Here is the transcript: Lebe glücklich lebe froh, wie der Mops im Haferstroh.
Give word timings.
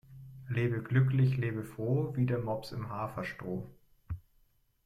Lebe 0.47 0.81
glücklich 0.81 1.37
lebe 1.37 1.63
froh, 1.63 2.11
wie 2.15 2.25
der 2.25 2.39
Mops 2.39 2.71
im 2.71 2.89
Haferstroh. 2.89 3.69